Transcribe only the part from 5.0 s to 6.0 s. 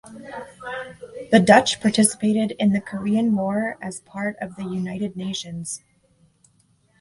Nations.